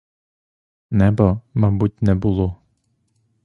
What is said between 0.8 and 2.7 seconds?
Неба, мабуть, не було.